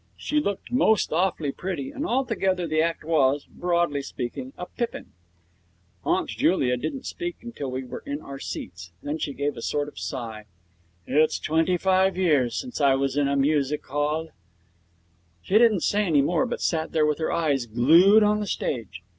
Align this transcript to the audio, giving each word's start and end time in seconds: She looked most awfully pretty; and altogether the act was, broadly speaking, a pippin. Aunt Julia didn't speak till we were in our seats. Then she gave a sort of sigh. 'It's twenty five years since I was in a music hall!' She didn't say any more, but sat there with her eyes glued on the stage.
She 0.17 0.39
looked 0.39 0.71
most 0.71 1.13
awfully 1.13 1.51
pretty; 1.51 1.91
and 1.91 2.07
altogether 2.07 2.65
the 2.65 2.81
act 2.81 3.03
was, 3.03 3.45
broadly 3.45 4.01
speaking, 4.01 4.51
a 4.57 4.65
pippin. 4.65 5.11
Aunt 6.03 6.27
Julia 6.27 6.75
didn't 6.75 7.05
speak 7.05 7.35
till 7.55 7.69
we 7.69 7.83
were 7.83 8.01
in 8.03 8.19
our 8.19 8.39
seats. 8.39 8.91
Then 9.03 9.19
she 9.19 9.31
gave 9.35 9.55
a 9.55 9.61
sort 9.61 9.87
of 9.87 9.99
sigh. 9.99 10.45
'It's 11.05 11.37
twenty 11.37 11.77
five 11.77 12.17
years 12.17 12.55
since 12.59 12.81
I 12.81 12.95
was 12.95 13.15
in 13.15 13.27
a 13.27 13.35
music 13.35 13.85
hall!' 13.85 14.31
She 15.43 15.59
didn't 15.59 15.81
say 15.81 16.03
any 16.05 16.23
more, 16.23 16.47
but 16.47 16.61
sat 16.61 16.93
there 16.93 17.05
with 17.05 17.19
her 17.19 17.31
eyes 17.31 17.67
glued 17.67 18.23
on 18.23 18.39
the 18.39 18.47
stage. 18.47 19.03